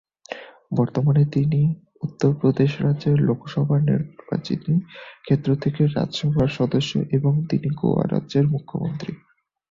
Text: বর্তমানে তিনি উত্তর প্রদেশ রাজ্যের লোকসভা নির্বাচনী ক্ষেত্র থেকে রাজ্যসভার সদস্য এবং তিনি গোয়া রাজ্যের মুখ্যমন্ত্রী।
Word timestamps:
বর্তমানে 0.75 1.23
তিনি 1.31 1.61
উত্তর 2.03 2.31
প্রদেশ 2.35 2.71
রাজ্যের 2.81 3.17
লোকসভা 3.21 3.77
নির্বাচনী 3.81 4.75
ক্ষেত্র 5.23 5.49
থেকে 5.55 5.81
রাজ্যসভার 5.95 6.49
সদস্য 6.49 6.91
এবং 7.11 7.33
তিনি 7.49 7.67
গোয়া 7.79 8.03
রাজ্যের 8.05 8.45
মুখ্যমন্ত্রী। 8.47 9.11